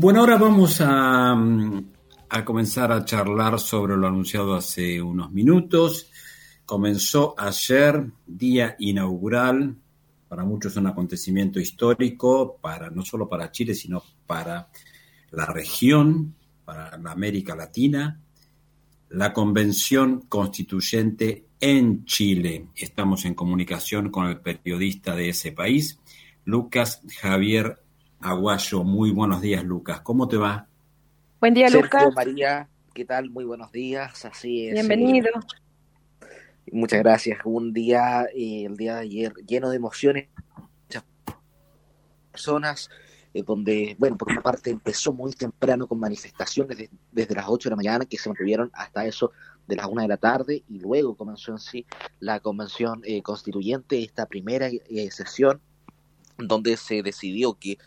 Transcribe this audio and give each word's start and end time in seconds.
Bueno, 0.00 0.20
ahora 0.20 0.38
vamos 0.38 0.80
a, 0.80 1.32
a 1.32 2.44
comenzar 2.44 2.92
a 2.92 3.04
charlar 3.04 3.58
sobre 3.58 3.96
lo 3.96 4.06
anunciado 4.06 4.54
hace 4.54 5.02
unos 5.02 5.32
minutos. 5.32 6.08
Comenzó 6.64 7.34
ayer, 7.36 8.08
día 8.24 8.76
inaugural, 8.78 9.74
para 10.28 10.44
muchos 10.44 10.76
un 10.76 10.86
acontecimiento 10.86 11.58
histórico, 11.58 12.58
para, 12.60 12.90
no 12.90 13.04
solo 13.04 13.28
para 13.28 13.50
Chile, 13.50 13.74
sino 13.74 14.00
para 14.24 14.68
la 15.32 15.46
región, 15.46 16.36
para 16.64 16.96
la 16.96 17.10
América 17.10 17.56
Latina, 17.56 18.20
la 19.08 19.32
Convención 19.32 20.26
Constituyente 20.28 21.46
en 21.58 22.04
Chile. 22.04 22.68
Estamos 22.76 23.24
en 23.24 23.34
comunicación 23.34 24.10
con 24.10 24.28
el 24.28 24.38
periodista 24.38 25.16
de 25.16 25.30
ese 25.30 25.50
país, 25.50 25.98
Lucas 26.44 27.02
Javier 27.20 27.80
Aguayo. 28.20 28.82
Muy 28.84 29.10
buenos 29.10 29.40
días, 29.40 29.64
Lucas. 29.64 30.00
¿Cómo 30.00 30.28
te 30.28 30.36
va? 30.36 30.66
Buen 31.40 31.54
día, 31.54 31.68
Sergio, 31.68 31.82
Lucas. 32.00 32.14
María, 32.14 32.68
¿qué 32.94 33.04
tal? 33.04 33.30
Muy 33.30 33.44
buenos 33.44 33.70
días. 33.70 34.24
Así 34.24 34.66
es. 34.68 34.74
Bienvenido. 34.74 35.28
eh, 36.66 36.70
muchas 36.72 36.98
gracias. 37.00 37.38
Un 37.44 37.72
día, 37.72 38.24
eh, 38.34 38.64
el 38.66 38.76
día 38.76 38.96
de 38.96 39.00
ayer, 39.02 39.34
lleno 39.46 39.70
de 39.70 39.76
emociones. 39.76 40.28
Muchas 40.84 41.04
personas, 42.32 42.90
eh, 43.34 43.42
donde, 43.44 43.94
bueno, 43.98 44.16
por 44.16 44.32
una 44.32 44.42
parte 44.42 44.70
empezó 44.70 45.12
muy 45.12 45.32
temprano 45.32 45.86
con 45.86 46.00
manifestaciones 46.00 46.76
de- 46.76 46.90
desde 47.12 47.34
las 47.36 47.46
8 47.48 47.68
de 47.68 47.70
la 47.70 47.76
mañana 47.76 48.04
que 48.04 48.18
se 48.18 48.28
mantuvieron 48.28 48.70
hasta 48.74 49.06
eso 49.06 49.30
de 49.68 49.76
las 49.76 49.86
1 49.86 50.02
de 50.02 50.08
la 50.08 50.16
tarde 50.16 50.64
y 50.68 50.80
luego 50.80 51.14
comenzó 51.14 51.52
en 51.52 51.58
sí 51.58 51.86
la 52.20 52.40
convención 52.40 53.00
eh, 53.04 53.22
constituyente, 53.22 54.02
esta 54.02 54.26
primera 54.26 54.66
eh, 54.68 55.10
sesión 55.12 55.60
donde 56.38 56.76
se 56.76 57.02
decidió 57.02 57.54
que 57.54 57.78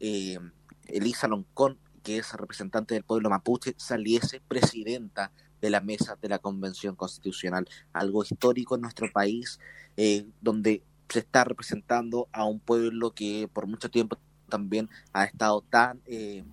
eh, 0.00 0.38
Elisa 0.86 1.28
Loncón, 1.28 1.78
que 2.02 2.18
es 2.18 2.32
representante 2.32 2.94
del 2.94 3.04
pueblo 3.04 3.30
mapuche, 3.30 3.74
saliese 3.76 4.40
presidenta 4.40 5.32
de 5.60 5.70
la 5.70 5.80
mesa 5.80 6.16
de 6.20 6.28
la 6.28 6.38
Convención 6.38 6.94
Constitucional, 6.94 7.68
algo 7.92 8.22
histórico 8.22 8.74
en 8.74 8.82
nuestro 8.82 9.10
país, 9.12 9.58
eh, 9.96 10.26
donde 10.40 10.82
se 11.08 11.20
está 11.20 11.44
representando 11.44 12.28
a 12.32 12.44
un 12.44 12.60
pueblo 12.60 13.12
que 13.12 13.48
por 13.52 13.66
mucho 13.66 13.90
tiempo 13.90 14.18
también 14.48 14.88
ha 15.12 15.24
estado 15.24 15.62
tan, 15.62 16.00
eh, 16.06 16.44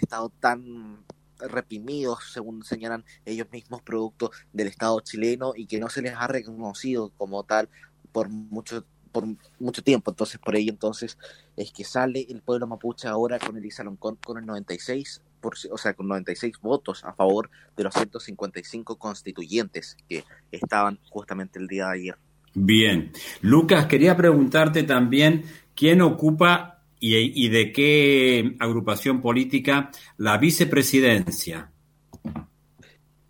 estado 0.00 0.30
tan 0.40 1.04
reprimidos, 1.38 2.32
según 2.32 2.64
señalan 2.64 3.04
ellos 3.24 3.46
mismos, 3.52 3.82
producto 3.82 4.30
del 4.52 4.66
Estado 4.66 5.00
chileno 5.00 5.52
y 5.54 5.66
que 5.66 5.78
no 5.78 5.88
se 5.88 6.02
les 6.02 6.14
ha 6.14 6.26
reconocido 6.26 7.10
como 7.16 7.44
tal 7.44 7.68
por 8.12 8.28
mucho 8.28 8.84
por 9.08 9.24
mucho 9.58 9.82
tiempo. 9.82 10.10
Entonces, 10.10 10.38
por 10.38 10.56
ello, 10.56 10.70
entonces, 10.70 11.18
es 11.56 11.72
que 11.72 11.84
sale 11.84 12.26
el 12.28 12.40
pueblo 12.42 12.66
mapuche 12.66 13.08
ahora 13.08 13.38
con 13.38 13.56
Elisa 13.56 13.84
Loncón 13.84 14.16
con 14.24 14.38
el 14.38 14.46
96, 14.46 15.22
por, 15.40 15.54
o 15.70 15.78
sea, 15.78 15.94
con 15.94 16.08
96 16.08 16.60
votos 16.60 17.04
a 17.04 17.12
favor 17.12 17.50
de 17.76 17.84
los 17.84 17.94
155 17.94 18.96
constituyentes 18.96 19.96
que 20.08 20.24
estaban 20.52 20.98
justamente 21.10 21.58
el 21.58 21.66
día 21.66 21.86
de 21.86 21.92
ayer. 21.92 22.16
Bien. 22.54 23.12
Lucas, 23.40 23.86
quería 23.86 24.16
preguntarte 24.16 24.82
también 24.82 25.44
quién 25.74 26.00
ocupa 26.00 26.82
y, 27.00 27.16
y 27.16 27.48
de 27.48 27.72
qué 27.72 28.56
agrupación 28.58 29.20
política 29.20 29.90
la 30.16 30.38
vicepresidencia. 30.38 31.70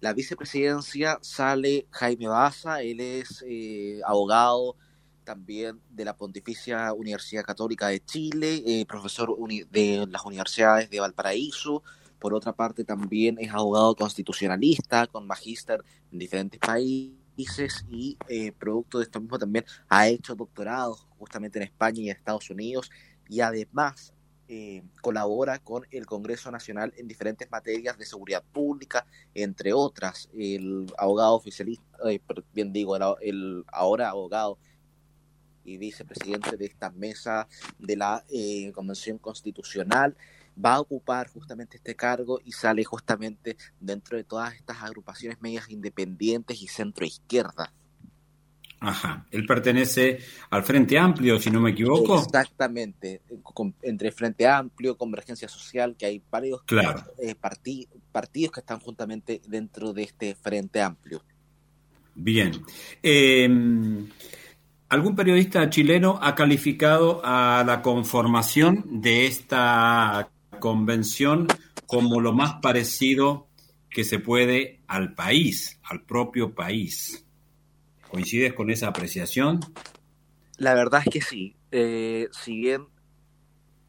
La 0.01 0.13
vicepresidencia 0.13 1.19
sale 1.23 1.89
Jaime 1.91 2.29
Baza, 2.29 2.83
él 2.83 3.01
es 3.01 3.45
eh, 3.47 4.01
abogado 4.07 4.77
también 5.29 5.79
de 5.91 6.07
la 6.07 6.17
Pontificia 6.17 6.91
Universidad 6.95 7.45
Católica 7.45 7.89
de 7.89 8.03
Chile, 8.03 8.63
eh, 8.65 8.87
profesor 8.87 9.37
de 9.71 10.07
las 10.09 10.25
universidades 10.25 10.89
de 10.89 11.01
Valparaíso. 11.01 11.83
Por 12.19 12.33
otra 12.33 12.55
parte, 12.55 12.83
también 12.83 13.37
es 13.39 13.53
abogado 13.53 13.95
constitucionalista 13.95 15.07
con 15.07 15.27
magíster 15.27 15.85
en 16.11 16.19
diferentes 16.19 16.59
países 16.59 17.85
y 17.91 18.17
eh, 18.27 18.53
producto 18.53 18.97
de 18.97 19.05
esto 19.05 19.21
mismo 19.21 19.39
también 19.39 19.67
ha 19.91 20.09
hecho 20.09 20.35
doctorados 20.35 21.07
justamente 21.19 21.59
en 21.59 21.65
España 21.65 22.01
y 22.01 22.09
Estados 22.09 22.49
Unidos 22.49 22.91
y 23.29 23.43
además 23.43 24.15
eh, 24.49 24.83
colabora 25.03 25.59
con 25.59 25.87
el 25.91 26.07
Congreso 26.07 26.51
Nacional 26.51 26.95
en 26.97 27.07
diferentes 27.07 27.51
materias 27.51 27.99
de 27.99 28.07
seguridad 28.07 28.43
pública, 28.51 29.05
entre 29.35 29.75
otras. 29.75 30.31
El 30.35 30.87
abogado 30.97 31.35
oficialista, 31.35 31.85
bien 32.55 32.73
digo, 32.73 32.97
el 33.21 33.65
ahora 33.71 34.09
abogado 34.09 34.59
y 35.69 35.79
vicepresidente 35.79 36.57
de 36.57 36.67
esta 36.67 36.91
mesa 36.91 37.49
de 37.79 37.97
la 37.97 38.25
eh, 38.31 38.73
Convención 38.73 39.19
Constitucional, 39.19 40.17
va 40.63 40.75
a 40.75 40.81
ocupar 40.81 41.29
justamente 41.29 41.77
este 41.77 41.95
cargo 41.95 42.41
y 42.45 42.53
sale 42.53 42.85
justamente 42.85 43.57
dentro 43.81 44.17
de 44.17 44.25
todas 44.25 44.55
estas 44.55 44.83
agrupaciones 44.83 45.41
medias 45.41 45.71
independientes 45.71 46.63
y 46.63 46.67
centro 46.67 47.07
izquierda. 47.07 47.73
Ajá, 48.81 49.27
él 49.33 49.45
pertenece 49.45 50.21
al 50.51 50.63
Frente 50.63 50.97
Amplio, 50.99 51.41
si 51.41 51.51
no 51.51 51.61
me 51.61 51.71
equivoco. 51.71 52.21
Exactamente, 52.23 53.23
con, 53.43 53.75
entre 53.83 54.13
Frente 54.13 54.47
Amplio, 54.47 54.97
Convergencia 54.97 55.49
Social, 55.49 55.97
que 55.97 56.07
hay 56.07 56.23
varios 56.31 56.63
claro. 56.63 57.03
eh, 57.19 57.35
partid, 57.35 57.89
partidos 58.13 58.53
que 58.53 58.61
están 58.61 58.79
justamente 58.79 59.41
dentro 59.49 59.93
de 59.93 60.05
este 60.05 60.37
Frente 60.37 60.81
Amplio. 60.81 61.25
Bien. 62.15 62.53
Eh, 63.03 63.49
¿Algún 64.91 65.15
periodista 65.15 65.69
chileno 65.69 66.19
ha 66.23 66.35
calificado 66.35 67.21
a 67.23 67.63
la 67.67 67.83
conformación 67.83 69.03
de 69.03 69.27
esta 69.27 70.31
convención 70.61 71.47
como 71.87 72.23
lo 72.23 72.33
más 72.33 72.55
parecido 72.63 73.49
que 73.91 74.03
se 74.03 74.19
puede 74.19 74.81
al 74.87 75.15
país, 75.15 75.79
al 75.83 76.05
propio 76.05 76.55
país? 76.55 77.27
¿Coincides 78.11 78.55
con 78.55 78.71
esa 78.71 78.89
apreciación? 78.89 79.61
La 80.57 80.73
verdad 80.73 81.03
es 81.05 81.13
que 81.13 81.21
sí. 81.21 81.55
Eh, 81.71 82.29
si 82.33 82.57
bien. 82.57 82.87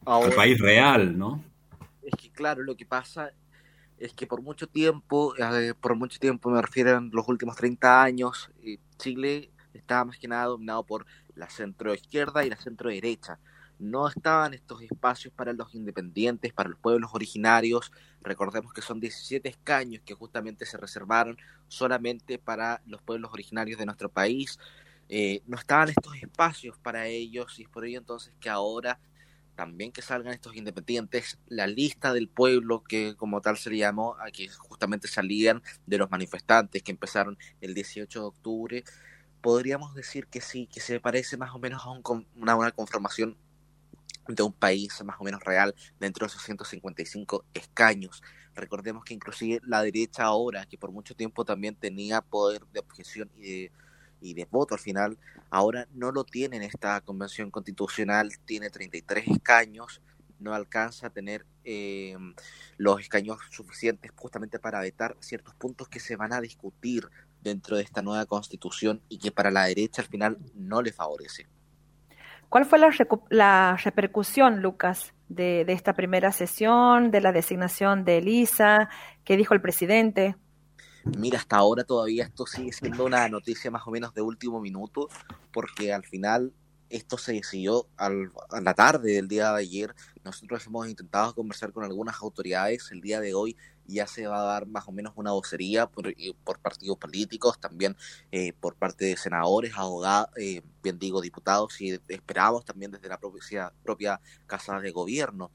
Ahora, 0.03 0.27
al 0.27 0.35
país 0.35 0.59
real, 0.59 1.17
¿no? 1.17 1.41
Es 2.03 2.13
que, 2.21 2.29
claro, 2.29 2.61
lo 2.63 2.75
que 2.75 2.85
pasa 2.85 3.31
es 3.97 4.13
que 4.13 4.27
por 4.27 4.41
mucho 4.41 4.67
tiempo, 4.67 5.33
eh, 5.37 5.73
por 5.79 5.95
mucho 5.95 6.19
tiempo 6.19 6.49
me 6.49 6.61
refiero 6.61 6.97
a 6.97 7.01
los 7.01 7.25
últimos 7.29 7.55
30 7.55 8.03
años, 8.03 8.51
eh, 8.65 8.79
Chile 8.97 9.51
estaba 9.73 10.05
más 10.05 10.17
que 10.17 10.27
nada 10.27 10.45
dominado 10.45 10.83
por 10.83 11.05
la 11.35 11.49
centro 11.49 11.93
izquierda 11.93 12.45
y 12.45 12.49
la 12.49 12.57
centro 12.57 12.89
derecha. 12.89 13.39
No 13.79 14.07
estaban 14.09 14.53
estos 14.53 14.81
espacios 14.81 15.33
para 15.33 15.53
los 15.53 15.73
independientes, 15.73 16.51
para 16.51 16.69
los 16.69 16.79
pueblos 16.79 17.11
originarios. 17.13 17.91
Recordemos 18.21 18.73
que 18.73 18.81
son 18.81 18.99
17 18.99 19.47
escaños 19.47 20.01
que 20.05 20.13
justamente 20.13 20.65
se 20.65 20.77
reservaron 20.77 21.37
solamente 21.69 22.37
para 22.39 22.81
los 22.85 23.01
pueblos 23.01 23.31
originarios 23.31 23.79
de 23.79 23.85
nuestro 23.85 24.09
país. 24.09 24.59
Eh, 25.07 25.41
no 25.47 25.57
estaban 25.57 25.89
estos 25.89 26.15
espacios 26.17 26.77
para 26.77 27.07
ellos 27.07 27.57
y 27.57 27.63
es 27.63 27.69
por 27.69 27.85
ello 27.85 27.99
entonces 27.99 28.33
que 28.39 28.49
ahora 28.49 28.99
también 29.59 29.91
que 29.91 30.01
salgan 30.01 30.33
estos 30.33 30.55
independientes, 30.55 31.37
la 31.47 31.67
lista 31.67 32.13
del 32.13 32.29
pueblo 32.29 32.81
que 32.81 33.15
como 33.17 33.41
tal 33.41 33.57
se 33.57 33.69
le 33.69 33.75
llamó, 33.75 34.15
a 34.17 34.31
que 34.31 34.47
justamente 34.47 35.09
salían 35.09 35.61
de 35.85 35.97
los 35.97 36.09
manifestantes 36.09 36.81
que 36.81 36.91
empezaron 36.91 37.37
el 37.59 37.73
18 37.73 38.21
de 38.21 38.25
octubre, 38.25 38.83
podríamos 39.41 39.95
decir 39.95 40.27
que 40.27 40.41
sí, 40.41 40.67
que 40.67 40.79
se 40.79 40.99
parece 40.99 41.37
más 41.37 41.53
o 41.53 41.59
menos 41.59 41.83
a 41.83 41.89
un, 41.89 42.27
una, 42.35 42.55
una 42.55 42.71
conformación 42.71 43.37
de 44.27 44.43
un 44.43 44.53
país 44.53 45.03
más 45.03 45.17
o 45.19 45.23
menos 45.23 45.43
real 45.43 45.73
dentro 45.99 46.25
de 46.25 46.29
esos 46.29 46.43
155 46.43 47.45
escaños. 47.53 48.21
Recordemos 48.55 49.03
que 49.03 49.13
inclusive 49.13 49.61
la 49.65 49.81
derecha 49.81 50.23
ahora, 50.23 50.65
que 50.65 50.77
por 50.77 50.91
mucho 50.91 51.15
tiempo 51.15 51.45
también 51.45 51.75
tenía 51.75 52.21
poder 52.21 52.65
de 52.73 52.79
objeción 52.79 53.29
y 53.37 53.41
de, 53.41 53.71
y 54.21 54.33
de 54.33 54.45
voto 54.45 54.75
al 54.75 54.79
final, 54.79 55.17
ahora 55.49 55.87
no 55.93 56.11
lo 56.11 56.23
tiene 56.23 56.57
en 56.57 56.63
esta 56.63 57.01
convención 57.01 57.51
constitucional, 57.51 58.31
tiene 58.45 58.69
33 58.69 59.27
escaños, 59.27 60.01
no 60.39 60.53
alcanza 60.53 61.07
a 61.07 61.09
tener 61.09 61.45
eh, 61.63 62.17
los 62.77 63.01
escaños 63.01 63.39
suficientes 63.49 64.11
justamente 64.15 64.59
para 64.59 64.79
vetar 64.79 65.15
ciertos 65.19 65.53
puntos 65.55 65.89
que 65.89 65.99
se 65.99 66.15
van 66.15 66.33
a 66.33 66.41
discutir 66.41 67.09
dentro 67.41 67.77
de 67.77 67.83
esta 67.83 68.01
nueva 68.01 68.25
constitución 68.25 69.01
y 69.09 69.19
que 69.19 69.31
para 69.31 69.51
la 69.51 69.65
derecha 69.65 70.01
al 70.01 70.07
final 70.07 70.37
no 70.55 70.81
le 70.81 70.91
favorece. 70.91 71.47
¿Cuál 72.49 72.65
fue 72.65 72.79
la, 72.79 72.89
la 73.29 73.77
repercusión, 73.83 74.61
Lucas, 74.61 75.13
de, 75.27 75.65
de, 75.65 75.73
esta 75.73 75.93
primera 75.93 76.31
sesión, 76.31 77.11
de 77.11 77.21
la 77.21 77.31
designación 77.31 78.05
de 78.05 78.17
Elisa? 78.17 78.89
¿Qué 79.23 79.37
dijo 79.37 79.53
el 79.53 79.61
presidente? 79.61 80.35
Mira, 81.17 81.37
hasta 81.37 81.57
ahora 81.57 81.83
todavía 81.83 82.25
esto 82.25 82.45
sigue 82.45 82.73
siendo 82.73 83.05
una 83.05 83.29
noticia 83.29 83.69
más 83.71 83.83
o 83.85 83.91
menos 83.91 84.13
de 84.13 84.21
último 84.21 84.59
minuto, 84.59 85.09
porque 85.51 85.93
al 85.93 86.03
final 86.03 86.53
esto 86.89 87.17
se 87.17 87.33
decidió 87.33 87.87
al, 87.97 88.31
a 88.49 88.61
la 88.61 88.73
tarde 88.73 89.13
del 89.13 89.27
día 89.27 89.51
de 89.51 89.59
ayer. 89.59 89.95
Nosotros 90.23 90.65
hemos 90.65 90.87
intentado 90.87 91.33
conversar 91.35 91.71
con 91.71 91.83
algunas 91.83 92.19
autoridades. 92.21 92.89
El 92.91 93.01
día 93.01 93.19
de 93.19 93.33
hoy 93.33 93.55
ya 93.89 94.07
se 94.07 94.27
va 94.27 94.41
a 94.41 94.45
dar 94.45 94.67
más 94.67 94.87
o 94.87 94.91
menos 94.91 95.13
una 95.15 95.31
vocería 95.31 95.87
por, 95.87 96.13
por 96.43 96.59
partidos 96.59 96.97
políticos, 96.97 97.59
también 97.59 97.95
eh, 98.31 98.53
por 98.53 98.75
parte 98.75 99.05
de 99.05 99.17
senadores, 99.17 99.73
abogados, 99.75 100.29
eh, 100.37 100.61
bien 100.83 100.99
digo, 100.99 101.21
diputados, 101.21 101.79
y 101.81 101.99
esperamos 102.07 102.65
también 102.65 102.91
desde 102.91 103.09
la 103.09 103.19
propia, 103.19 103.73
propia 103.83 104.21
Casa 104.47 104.79
de 104.79 104.91
Gobierno. 104.91 105.51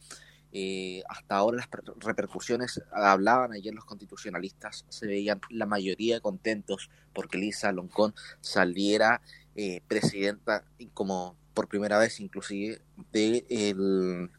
Eh, 0.57 1.03
hasta 1.09 1.35
ahora 1.35 1.57
las 1.57 1.69
repercusiones, 1.99 2.81
hablaban 2.93 3.53
ayer 3.53 3.75
los 3.75 3.85
constitucionalistas, 3.85 4.85
se 4.89 5.09
veían 5.09 5.41
la 5.51 5.67
mayoría 5.67 6.21
contentos 6.21 6.91
porque 7.13 7.39
Lisa 7.39 7.73
Loncón 7.73 8.15
saliera 8.41 9.21
eh, 9.57 9.81
presidenta 9.89 10.65
como 10.95 11.37
por 11.55 11.67
primera 11.67 11.99
vez 11.99 12.21
inclusive 12.21 12.81
de, 13.11 13.45
el, 13.49 14.31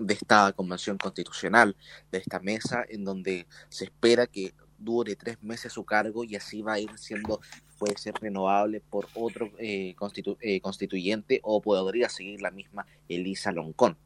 de 0.00 0.14
esta 0.14 0.52
convención 0.52 0.98
constitucional, 0.98 1.76
de 2.10 2.18
esta 2.18 2.40
mesa 2.40 2.84
en 2.88 3.04
donde 3.04 3.46
se 3.68 3.84
espera 3.84 4.26
que 4.26 4.54
dure 4.78 5.14
tres 5.14 5.42
meses 5.42 5.72
su 5.72 5.84
cargo 5.84 6.24
y 6.24 6.36
así 6.36 6.62
va 6.62 6.74
a 6.74 6.80
ir 6.80 6.90
siendo, 6.96 7.40
puede 7.78 7.96
ser 7.98 8.14
renovable 8.20 8.80
por 8.80 9.08
otro 9.14 9.50
eh, 9.58 9.94
constituyente 9.94 11.40
o 11.42 11.60
podría 11.60 12.08
seguir 12.08 12.40
la 12.40 12.50
misma 12.50 12.86
Elisa 13.08 13.52
Loncón. 13.52 13.96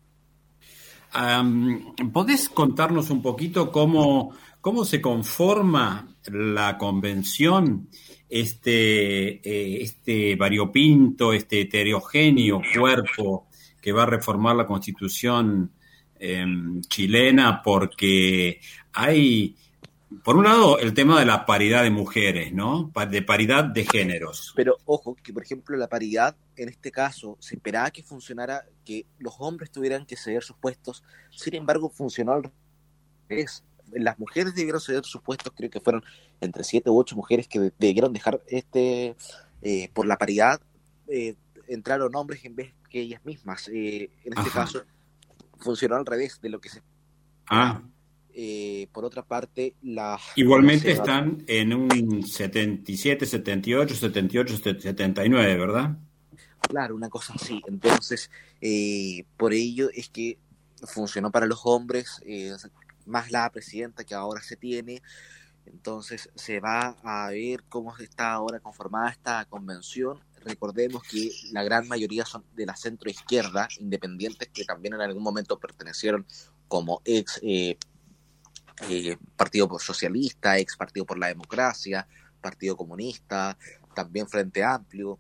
¿Podés 2.13 2.49
contarnos 2.49 3.09
un 3.11 3.23
poquito 3.23 3.71
cómo, 3.71 4.35
cómo 4.61 4.85
se 4.85 5.01
conforma 5.01 6.09
la 6.27 6.77
convención, 6.77 7.89
este, 8.29 9.35
eh, 9.49 9.83
este 9.83 10.35
variopinto, 10.35 11.33
este 11.33 11.61
heterogéneo 11.61 12.61
cuerpo 12.77 13.47
que 13.81 13.93
va 13.93 14.03
a 14.03 14.07
reformar 14.07 14.57
la 14.57 14.67
constitución 14.67 15.71
em, 16.33 16.81
chilena? 16.83 17.63
Porque 17.63 18.61
hay 18.93 19.57
por 20.23 20.37
un 20.37 20.45
lado, 20.45 20.79
el 20.79 20.95
tema 20.95 21.19
de 21.19 21.27
la 21.27 21.47
paridad 21.47 21.83
de 21.83 21.91
mujeres, 21.91 22.53
¿no? 22.53 22.93
De 23.11 23.23
paridad 23.23 23.65
de 23.65 23.85
géneros. 23.85 24.53
Pero 24.55 24.79
ojo, 24.85 25.17
que 25.17 25.33
por 25.33 25.43
ejemplo 25.43 25.77
la 25.77 25.89
paridad, 25.89 26.37
en 26.57 26.69
este 26.69 26.91
caso, 26.91 27.37
se 27.41 27.57
esperaba 27.57 27.91
que 27.91 28.03
funcionara, 28.03 28.65
que 28.85 29.07
los 29.19 29.35
hombres 29.39 29.71
tuvieran 29.71 30.07
que 30.07 30.17
ceder 30.17 30.43
sus 30.43 30.57
puestos, 30.57 31.03
sin 31.31 31.55
embargo, 31.55 31.91
funcionó 31.91 32.33
al 32.33 32.53
revés. 33.29 33.65
Las 33.93 34.19
mujeres 34.19 34.55
debieron 34.55 34.81
ceder 34.81 35.05
sus 35.05 35.21
puestos, 35.23 35.53
creo 35.57 35.71
que 35.71 35.81
fueron 35.81 36.05
entre 36.41 36.65
siete 36.65 36.91
u 36.91 36.99
ocho 36.99 37.17
mujeres 37.17 37.49
que 37.49 37.73
debieron 37.79 38.13
dejar 38.13 38.43
este, 38.47 39.17
eh, 39.63 39.91
por 39.93 40.07
la 40.07 40.17
paridad, 40.17 40.61
eh, 41.09 41.35
entraron 41.69 42.15
hombres 42.15 42.45
en 42.45 42.55
vez 42.55 42.73
que 42.89 43.01
ellas 43.01 43.25
mismas. 43.25 43.69
Eh, 43.69 44.11
en 44.25 44.39
este 44.39 44.51
caso, 44.51 44.85
funcionó 45.59 45.97
al 45.97 46.07
revés 46.07 46.41
de 46.41 46.49
lo 46.49 46.61
que 46.61 46.69
se... 46.69 46.83
Ah, 47.47 47.83
eh, 48.37 48.89
por 48.93 49.05
otra 49.05 49.23
parte, 49.23 49.77
la... 49.83 50.19
Igualmente 50.35 50.91
están 50.91 51.45
en 51.47 51.73
un 51.73 52.27
77, 52.27 53.27
78, 53.27 53.95
78, 53.95 54.57
79, 54.57 55.57
¿verdad? 55.57 55.97
Claro, 56.61 56.97
una 56.97 57.09
cosa 57.09 57.35
así. 57.35 57.63
Entonces, 57.69 58.31
eh, 58.61 59.25
por 59.37 59.53
ello 59.53 59.89
es 59.95 60.09
que 60.09 60.39
funcionó 60.83 61.31
para 61.31 61.47
los 61.47 61.61
hombres, 61.65 62.21
eh, 62.27 62.53
más 63.07 63.31
la 63.31 63.49
presidenta 63.51 64.03
que 64.03 64.15
ahora 64.17 64.43
se 64.43 64.57
tiene. 64.57 65.01
Entonces, 65.67 66.29
se 66.35 66.59
va 66.59 66.97
a 67.05 67.31
ver 67.31 67.63
cómo 67.69 67.97
está 67.99 68.33
ahora 68.33 68.59
conformada 68.59 69.11
esta 69.11 69.45
convención. 69.45 70.19
Recordemos 70.45 71.03
que 71.03 71.31
la 71.53 71.63
gran 71.63 71.89
mayoría 71.89 72.25
son 72.25 72.45
de 72.55 72.67
la 72.67 72.77
centro 72.77 73.11
izquierda, 73.11 73.69
independientes 73.79 74.49
que 74.49 74.65
también 74.65 74.95
en 74.95 75.01
algún 75.01 75.23
momento 75.23 75.59
pertenecieron 75.59 76.27
como 76.69 77.01
ex 77.05 77.41
eh, 77.43 77.79
Partido 79.37 79.79
Socialista, 79.79 80.59
ex 80.59 80.77
Partido 80.77 81.07
por 81.07 81.19
la 81.19 81.29
Democracia, 81.29 82.07
Partido 82.41 82.77
Comunista, 82.77 83.57
también 83.95 84.29
Frente 84.29 84.63
Amplio. 84.63 85.19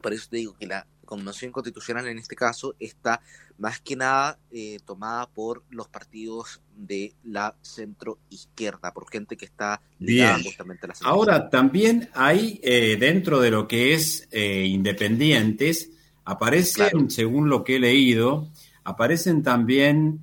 Por 0.00 0.12
eso 0.12 0.28
te 0.30 0.38
digo 0.38 0.56
que 0.56 0.66
la 0.66 0.86
convención 1.04 1.52
constitucional 1.52 2.06
en 2.08 2.18
este 2.18 2.36
caso 2.36 2.74
está 2.78 3.20
más 3.58 3.80
que 3.80 3.96
nada 3.96 4.38
eh, 4.50 4.78
tomada 4.84 5.26
por 5.28 5.62
los 5.70 5.88
partidos 5.88 6.60
de 6.76 7.14
la 7.22 7.54
centro 7.62 8.18
izquierda, 8.30 8.92
por 8.92 9.10
gente 9.10 9.36
que 9.36 9.44
está 9.44 9.80
ligada 9.98 10.38
justamente 10.42 10.86
a 10.86 10.88
la 10.88 10.94
centro 10.94 11.12
Ahora, 11.12 11.50
también 11.50 12.08
hay 12.14 12.60
eh, 12.62 12.96
dentro 12.98 13.40
de 13.40 13.50
lo 13.50 13.68
que 13.68 13.94
es 13.94 14.28
independientes, 14.32 15.90
aparecen, 16.24 17.10
según 17.10 17.48
lo 17.48 17.62
que 17.62 17.76
he 17.76 17.80
leído, 17.80 18.48
aparecen 18.84 19.42
también 19.42 20.22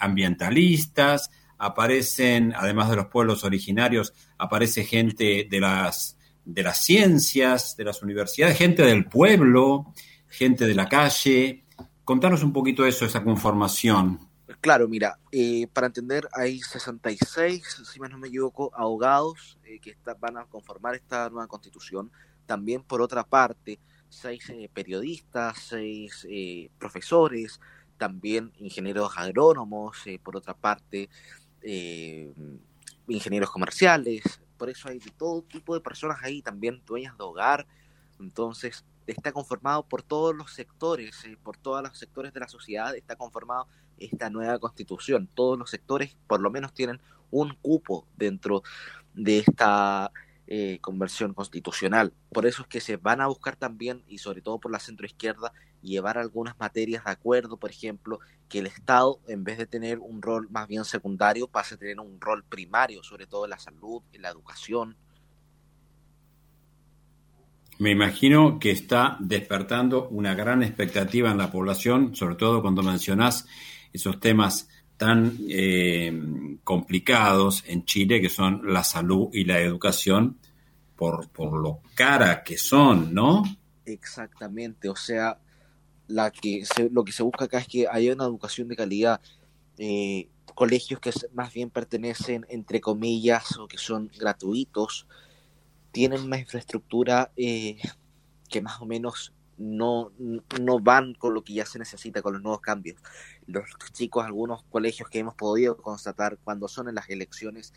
ambientalistas, 0.00 1.30
aparecen, 1.58 2.52
además 2.56 2.90
de 2.90 2.96
los 2.96 3.06
pueblos 3.06 3.44
originarios, 3.44 4.12
aparece 4.38 4.84
gente 4.84 5.46
de 5.48 5.60
las, 5.60 6.18
de 6.44 6.62
las 6.62 6.84
ciencias, 6.84 7.76
de 7.76 7.84
las 7.84 8.02
universidades, 8.02 8.58
gente 8.58 8.82
del 8.82 9.06
pueblo, 9.06 9.92
gente 10.36 10.66
de 10.66 10.74
la 10.74 10.88
calle. 10.88 11.64
Contanos 12.04 12.42
un 12.42 12.52
poquito 12.52 12.84
eso, 12.84 13.04
esa 13.04 13.22
conformación. 13.22 14.20
Claro, 14.60 14.88
mira, 14.88 15.18
eh, 15.32 15.66
para 15.72 15.86
entender, 15.86 16.28
hay 16.32 16.60
66, 16.60 17.82
si 17.90 18.00
no 18.00 18.18
me 18.18 18.28
equivoco, 18.28 18.70
abogados 18.74 19.58
eh, 19.64 19.78
que 19.80 19.96
van 20.18 20.38
a 20.38 20.44
conformar 20.44 20.94
esta 20.94 21.30
nueva 21.30 21.46
constitución. 21.46 22.10
También, 22.46 22.82
por 22.82 23.00
otra 23.00 23.24
parte, 23.24 23.78
seis 24.08 24.48
eh, 24.50 24.70
periodistas, 24.72 25.58
seis 25.68 26.26
profesores, 26.78 27.60
también 27.96 28.52
ingenieros 28.58 29.16
agrónomos, 29.16 29.96
por 30.22 30.36
otra 30.36 30.54
parte, 30.54 31.08
eh, 31.62 32.32
ingenieros 33.08 33.50
comerciales, 33.50 34.22
por 34.56 34.68
eso 34.70 34.88
hay 34.88 34.98
todo 34.98 35.42
tipo 35.42 35.74
de 35.74 35.80
personas 35.80 36.18
ahí, 36.22 36.42
también 36.42 36.82
dueñas 36.86 37.16
de 37.16 37.24
hogar, 37.24 37.66
entonces 38.20 38.84
está 39.12 39.32
conformado 39.32 39.82
por 39.84 40.02
todos 40.02 40.34
los 40.34 40.52
sectores, 40.52 41.24
eh, 41.24 41.36
por 41.42 41.56
todos 41.56 41.82
los 41.82 41.98
sectores 41.98 42.32
de 42.32 42.40
la 42.40 42.48
sociedad, 42.48 42.94
está 42.96 43.16
conformado 43.16 43.68
esta 43.98 44.30
nueva 44.30 44.58
constitución, 44.58 45.28
todos 45.34 45.58
los 45.58 45.70
sectores 45.70 46.16
por 46.26 46.40
lo 46.40 46.50
menos 46.50 46.72
tienen 46.72 47.00
un 47.30 47.54
cupo 47.62 48.06
dentro 48.16 48.62
de 49.14 49.38
esta 49.38 50.10
eh, 50.46 50.78
conversión 50.80 51.32
constitucional. 51.32 52.12
Por 52.30 52.46
eso 52.46 52.62
es 52.62 52.68
que 52.68 52.80
se 52.80 52.96
van 52.96 53.20
a 53.20 53.26
buscar 53.26 53.56
también, 53.56 54.02
y 54.06 54.18
sobre 54.18 54.42
todo 54.42 54.58
por 54.58 54.70
la 54.70 54.78
centroizquierda, 54.78 55.52
llevar 55.80 56.18
algunas 56.18 56.58
materias 56.58 57.04
de 57.04 57.10
acuerdo, 57.10 57.56
por 57.56 57.70
ejemplo, 57.70 58.20
que 58.48 58.58
el 58.58 58.66
Estado, 58.66 59.20
en 59.26 59.44
vez 59.44 59.58
de 59.58 59.66
tener 59.66 59.98
un 59.98 60.22
rol 60.22 60.48
más 60.50 60.68
bien 60.68 60.84
secundario, 60.84 61.48
pase 61.48 61.74
a 61.74 61.78
tener 61.78 61.98
un 61.98 62.20
rol 62.20 62.44
primario, 62.44 63.02
sobre 63.02 63.26
todo 63.26 63.44
en 63.44 63.50
la 63.50 63.58
salud, 63.58 64.02
en 64.12 64.22
la 64.22 64.28
educación. 64.28 64.96
Me 67.78 67.90
imagino 67.90 68.58
que 68.58 68.70
está 68.70 69.16
despertando 69.20 70.08
una 70.08 70.34
gran 70.34 70.62
expectativa 70.62 71.30
en 71.30 71.38
la 71.38 71.50
población, 71.50 72.14
sobre 72.14 72.36
todo 72.36 72.62
cuando 72.62 72.82
mencionás 72.82 73.46
esos 73.92 74.20
temas 74.20 74.68
tan 74.96 75.38
eh, 75.48 76.56
complicados 76.62 77.64
en 77.66 77.84
Chile, 77.84 78.20
que 78.20 78.28
son 78.28 78.72
la 78.72 78.84
salud 78.84 79.28
y 79.32 79.44
la 79.44 79.60
educación, 79.60 80.38
por, 80.96 81.28
por 81.28 81.60
lo 81.60 81.80
cara 81.94 82.44
que 82.44 82.56
son, 82.56 83.12
¿no? 83.12 83.42
Exactamente, 83.84 84.88
o 84.88 84.96
sea, 84.96 85.38
la 86.06 86.30
que 86.30 86.64
lo 86.92 87.04
que 87.04 87.12
se 87.12 87.22
busca 87.22 87.46
acá 87.46 87.58
es 87.58 87.66
que 87.66 87.88
haya 87.90 88.12
una 88.12 88.24
educación 88.24 88.68
de 88.68 88.76
calidad. 88.76 89.20
Eh, 89.78 90.28
colegios 90.54 91.00
que 91.00 91.10
más 91.32 91.52
bien 91.52 91.70
pertenecen, 91.70 92.46
entre 92.48 92.80
comillas, 92.80 93.58
o 93.58 93.66
que 93.66 93.78
son 93.78 94.10
gratuitos, 94.16 95.06
tienen 95.94 96.22
una 96.22 96.40
infraestructura 96.40 97.30
eh, 97.36 97.78
que 98.50 98.60
más 98.60 98.82
o 98.82 98.84
menos 98.84 99.32
no, 99.56 100.10
no 100.60 100.80
van 100.80 101.14
con 101.14 101.34
lo 101.34 101.44
que 101.44 101.54
ya 101.54 101.66
se 101.66 101.78
necesita, 101.78 102.20
con 102.20 102.32
los 102.32 102.42
nuevos 102.42 102.60
cambios. 102.60 103.00
Los 103.46 103.64
chicos, 103.92 104.24
algunos 104.24 104.64
colegios 104.64 105.08
que 105.08 105.20
hemos 105.20 105.36
podido 105.36 105.76
constatar 105.76 106.36
cuando 106.42 106.66
son 106.66 106.88
en 106.88 106.96
las 106.96 107.08
elecciones, 107.08 107.72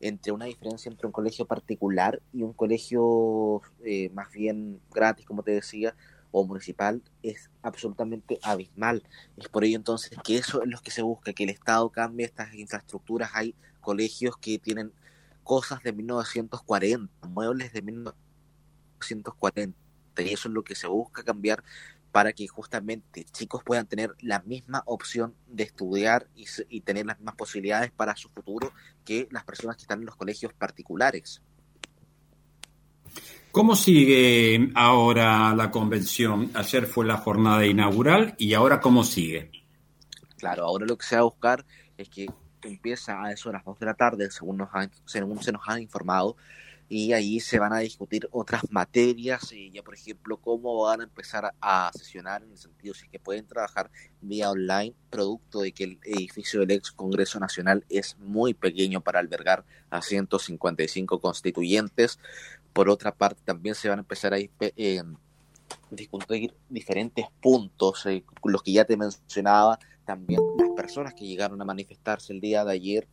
entre 0.00 0.32
una 0.32 0.44
diferencia 0.44 0.90
entre 0.90 1.06
un 1.06 1.12
colegio 1.14 1.46
particular 1.46 2.20
y 2.34 2.42
un 2.42 2.52
colegio 2.52 3.62
eh, 3.82 4.10
más 4.10 4.30
bien 4.30 4.78
gratis, 4.92 5.24
como 5.24 5.42
te 5.42 5.52
decía, 5.52 5.96
o 6.32 6.44
municipal 6.44 7.00
es 7.22 7.48
absolutamente 7.62 8.38
abismal. 8.42 9.04
Es 9.38 9.48
por 9.48 9.64
ello 9.64 9.76
entonces 9.76 10.18
que 10.22 10.36
eso 10.36 10.62
es 10.62 10.68
lo 10.68 10.80
que 10.80 10.90
se 10.90 11.00
busca, 11.00 11.32
que 11.32 11.44
el 11.44 11.50
Estado 11.50 11.88
cambie 11.88 12.26
estas 12.26 12.52
infraestructuras. 12.52 13.30
Hay 13.32 13.54
colegios 13.80 14.36
que 14.36 14.58
tienen 14.58 14.92
cosas 15.44 15.82
de 15.82 15.92
1940, 15.92 17.28
muebles 17.28 17.72
de 17.72 17.82
1940, 17.82 19.78
y 20.18 20.32
eso 20.32 20.48
es 20.48 20.54
lo 20.54 20.64
que 20.64 20.74
se 20.74 20.88
busca 20.88 21.22
cambiar 21.22 21.62
para 22.10 22.32
que 22.32 22.48
justamente 22.48 23.24
chicos 23.24 23.62
puedan 23.64 23.86
tener 23.86 24.14
la 24.20 24.40
misma 24.40 24.82
opción 24.86 25.34
de 25.46 25.64
estudiar 25.64 26.28
y, 26.34 26.46
y 26.68 26.80
tener 26.80 27.06
las 27.06 27.18
mismas 27.18 27.34
posibilidades 27.34 27.90
para 27.90 28.16
su 28.16 28.28
futuro 28.28 28.72
que 29.04 29.28
las 29.30 29.44
personas 29.44 29.76
que 29.76 29.82
están 29.82 30.00
en 30.00 30.06
los 30.06 30.16
colegios 30.16 30.52
particulares. 30.52 31.42
¿Cómo 33.50 33.76
sigue 33.76 34.72
ahora 34.74 35.54
la 35.54 35.70
convención? 35.70 36.50
Ayer 36.54 36.86
fue 36.86 37.06
la 37.06 37.18
jornada 37.18 37.64
inaugural 37.64 38.34
y 38.36 38.54
ahora 38.54 38.80
cómo 38.80 39.04
sigue. 39.04 39.50
Claro, 40.38 40.64
ahora 40.64 40.86
lo 40.86 40.98
que 40.98 41.06
se 41.06 41.14
va 41.14 41.20
a 41.20 41.24
buscar 41.24 41.64
es 41.96 42.08
que 42.08 42.26
empieza 42.64 43.22
a 43.22 43.32
eso 43.32 43.50
a 43.50 43.52
las 43.52 43.64
2 43.64 43.78
de 43.78 43.86
la 43.86 43.94
tarde, 43.94 44.30
según, 44.30 44.58
nos 44.58 44.68
según 45.04 45.42
se 45.42 45.52
nos 45.52 45.62
ha 45.66 45.80
informado, 45.80 46.36
y 46.88 47.12
ahí 47.12 47.40
se 47.40 47.58
van 47.58 47.72
a 47.72 47.78
discutir 47.78 48.28
otras 48.30 48.70
materias, 48.70 49.52
y 49.52 49.70
ya 49.70 49.82
por 49.82 49.94
ejemplo 49.94 50.36
cómo 50.36 50.82
van 50.82 51.00
a 51.00 51.04
empezar 51.04 51.54
a 51.60 51.90
sesionar 51.94 52.42
en 52.42 52.52
el 52.52 52.58
sentido 52.58 52.94
si 52.94 53.06
es 53.06 53.10
que 53.10 53.18
pueden 53.18 53.46
trabajar 53.46 53.90
vía 54.20 54.50
online, 54.50 54.94
producto 55.10 55.60
de 55.60 55.72
que 55.72 55.84
el 55.84 55.98
edificio 56.04 56.60
del 56.60 56.72
ex 56.72 56.92
Congreso 56.92 57.40
Nacional 57.40 57.84
es 57.88 58.18
muy 58.18 58.54
pequeño 58.54 59.00
para 59.00 59.18
albergar 59.18 59.64
a 59.90 60.02
155 60.02 61.20
constituyentes. 61.20 62.18
Por 62.72 62.90
otra 62.90 63.14
parte, 63.14 63.40
también 63.44 63.74
se 63.74 63.88
van 63.88 64.00
a 64.00 64.02
empezar 64.02 64.34
a 64.34 64.38
eh, 64.38 65.02
discutir 65.90 66.54
diferentes 66.68 67.26
puntos, 67.40 68.04
eh, 68.06 68.24
los 68.44 68.62
que 68.62 68.72
ya 68.72 68.84
te 68.84 68.96
mencionaba, 68.96 69.78
también 70.04 70.40
personas 70.74 71.14
que 71.14 71.26
llegaron 71.26 71.60
a 71.60 71.64
manifestarse 71.64 72.32
el 72.32 72.40
día 72.40 72.64
de 72.64 72.72
ayer 72.72 73.08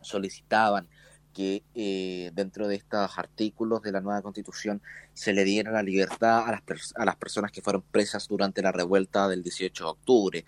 solicitaban 0.00 0.88
que 1.32 1.62
eh, 1.74 2.30
dentro 2.32 2.66
de 2.66 2.76
estos 2.76 3.18
artículos 3.18 3.82
de 3.82 3.92
la 3.92 4.00
nueva 4.00 4.22
constitución 4.22 4.80
se 5.12 5.34
le 5.34 5.44
diera 5.44 5.70
la 5.70 5.82
libertad 5.82 6.48
a 6.48 6.52
las, 6.52 6.94
a 6.96 7.04
las 7.04 7.16
personas 7.16 7.52
que 7.52 7.60
fueron 7.60 7.82
presas 7.82 8.26
durante 8.26 8.62
la 8.62 8.72
revuelta 8.72 9.28
del 9.28 9.42
18 9.42 9.84
de 9.84 9.90
octubre. 9.90 10.44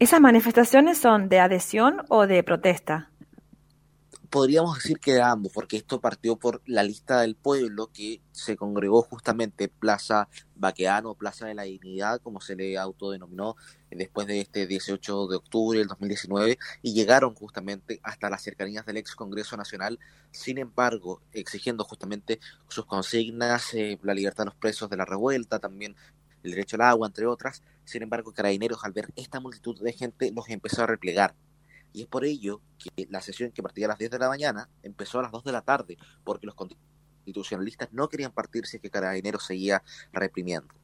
¿Esas 0.00 0.20
manifestaciones 0.20 0.98
son 0.98 1.28
de 1.28 1.38
adhesión 1.38 2.02
o 2.08 2.26
de 2.26 2.42
protesta? 2.42 3.10
Podríamos 4.30 4.76
decir 4.76 4.98
que 4.98 5.14
de 5.14 5.22
ambos, 5.22 5.52
porque 5.52 5.76
esto 5.76 6.00
partió 6.00 6.36
por 6.36 6.60
la 6.66 6.82
lista 6.82 7.20
del 7.20 7.34
pueblo 7.34 7.90
que 7.92 8.20
se 8.32 8.56
congregó 8.56 9.02
justamente 9.02 9.68
Plaza 9.68 10.28
Baqueano, 10.54 11.14
Plaza 11.14 11.46
de 11.46 11.54
la 11.54 11.62
Dignidad, 11.62 12.20
como 12.20 12.40
se 12.40 12.56
le 12.56 12.76
autodenominó 12.76 13.56
después 13.90 14.26
de 14.26 14.40
este 14.40 14.66
18 14.66 15.28
de 15.28 15.36
octubre 15.36 15.78
del 15.78 15.88
2019, 15.88 16.58
y 16.82 16.92
llegaron 16.92 17.34
justamente 17.34 18.00
hasta 18.02 18.28
las 18.28 18.42
cercanías 18.42 18.84
del 18.84 18.98
ex 18.98 19.14
Congreso 19.14 19.56
Nacional, 19.56 19.98
sin 20.30 20.58
embargo, 20.58 21.22
exigiendo 21.32 21.84
justamente 21.84 22.38
sus 22.68 22.84
consignas, 22.84 23.72
eh, 23.74 23.98
la 24.02 24.14
libertad 24.14 24.44
de 24.44 24.50
los 24.50 24.56
presos 24.56 24.90
de 24.90 24.96
la 24.98 25.06
revuelta, 25.06 25.58
también 25.58 25.96
el 26.42 26.50
derecho 26.50 26.76
al 26.76 26.82
agua, 26.82 27.06
entre 27.06 27.26
otras. 27.26 27.62
Sin 27.84 28.02
embargo, 28.02 28.32
Carabineros, 28.32 28.84
al 28.84 28.92
ver 28.92 29.08
esta 29.16 29.40
multitud 29.40 29.80
de 29.80 29.92
gente, 29.92 30.30
los 30.32 30.48
empezó 30.48 30.82
a 30.82 30.86
replegar 30.86 31.34
y 31.92 32.02
es 32.02 32.06
por 32.06 32.24
ello 32.24 32.60
que 32.78 33.06
la 33.10 33.20
sesión 33.20 33.50
que 33.52 33.62
partía 33.62 33.86
a 33.86 33.88
las 33.88 33.98
10 33.98 34.10
de 34.10 34.18
la 34.18 34.28
mañana 34.28 34.68
empezó 34.82 35.18
a 35.18 35.22
las 35.22 35.32
2 35.32 35.44
de 35.44 35.52
la 35.52 35.62
tarde, 35.62 35.96
porque 36.24 36.46
los 36.46 36.54
constitucionalistas 36.54 37.92
no 37.92 38.08
querían 38.08 38.32
partir 38.32 38.66
si 38.66 38.76
es 38.76 38.82
que 38.82 38.90
Carabineros 38.90 39.44
seguía 39.44 39.82
reprimiendo. 40.12 40.74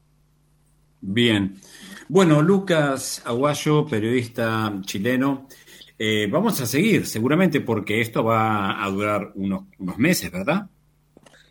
Bien. 1.00 1.60
Bueno, 2.08 2.40
Lucas 2.40 3.22
Aguayo, 3.26 3.86
periodista 3.86 4.72
chileno, 4.82 5.46
eh, 5.98 6.28
vamos 6.30 6.60
a 6.60 6.66
seguir 6.66 7.06
seguramente 7.06 7.60
porque 7.60 8.00
esto 8.00 8.24
va 8.24 8.82
a 8.82 8.90
durar 8.90 9.32
unos, 9.34 9.64
unos 9.78 9.98
meses, 9.98 10.30
¿verdad? 10.32 10.68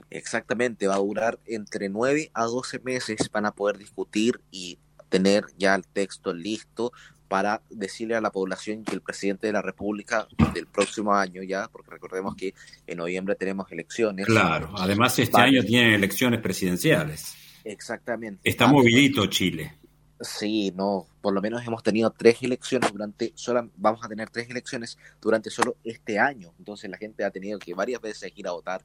Exactamente, 0.10 0.88
va 0.88 0.96
a 0.96 1.00
durar 1.00 1.40
entre 1.46 1.90
9 1.90 2.32
a 2.34 2.44
12 2.46 2.80
meses, 2.80 3.30
van 3.32 3.46
a 3.46 3.52
poder 3.52 3.78
discutir 3.78 4.42
y 4.52 4.78
tener 5.10 5.46
ya 5.58 5.76
el 5.76 5.86
texto 5.86 6.34
listo 6.34 6.92
para 7.28 7.62
decirle 7.70 8.16
a 8.16 8.22
la 8.22 8.32
población 8.32 8.84
que 8.84 8.94
el 8.94 9.02
presidente 9.02 9.48
de 9.48 9.54
la 9.54 9.62
República 9.62 10.28
del 10.54 10.68
próximo 10.68 11.14
año 11.14 11.42
ya, 11.44 11.68
porque 11.72 11.92
recordemos 11.92 12.36
que 12.36 12.54
en 12.86 12.98
noviembre 12.98 13.36
tenemos 13.36 13.72
elecciones. 13.72 14.26
Claro, 14.26 14.72
además 14.78 15.18
este 15.20 15.40
año 15.40 15.64
tiene 15.64 15.96
elecciones 15.96 16.42
presidenciales. 16.42 17.36
Exactamente. 17.64 18.42
Está 18.44 18.68
movidito 18.68 19.26
Chile. 19.28 19.74
Sí, 20.20 20.72
no, 20.76 21.08
por 21.22 21.34
lo 21.34 21.42
menos 21.42 21.66
hemos 21.66 21.84
tenido 21.84 22.10
tres 22.12 22.42
elecciones 22.42 22.92
durante, 22.92 23.34
solo, 23.36 23.70
vamos 23.76 24.04
a 24.04 24.08
tener 24.08 24.30
tres 24.30 24.50
elecciones 24.50 24.98
durante 25.22 25.50
solo 25.50 25.78
este 25.84 26.20
año. 26.20 26.54
Entonces 26.60 26.90
la 26.90 26.98
gente 26.98 27.24
ha 27.24 27.32
tenido 27.32 27.60
que 27.60 27.74
varias 27.74 28.02
veces 28.02 28.32
ir 28.36 28.48
a 28.48 28.52
votar. 28.52 28.84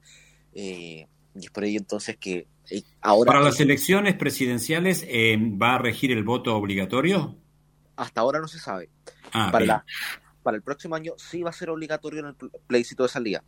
Eh, 0.54 1.06
y 1.34 1.44
es 1.44 1.50
por 1.50 1.64
ello 1.64 1.78
entonces 1.78 2.16
que 2.16 2.46
eh, 2.70 2.82
ahora... 3.00 3.32
Para 3.32 3.44
las 3.44 3.60
elecciones 3.60 4.14
presidenciales, 4.16 5.04
eh, 5.08 5.36
¿va 5.38 5.76
a 5.76 5.78
regir 5.78 6.10
el 6.10 6.24
voto 6.24 6.56
obligatorio? 6.56 7.36
Hasta 7.98 8.20
ahora 8.20 8.40
no 8.40 8.48
se 8.48 8.58
sabe. 8.58 8.88
Ah, 9.32 9.50
para, 9.52 9.84
para 10.42 10.56
el 10.56 10.62
próximo 10.62 10.94
año 10.94 11.12
sí 11.18 11.42
va 11.42 11.50
a 11.50 11.52
ser 11.52 11.68
obligatorio 11.68 12.20
en 12.20 12.26
el 12.26 12.34
plebiscito 12.66 13.02
de 13.02 13.08
salida. 13.08 13.44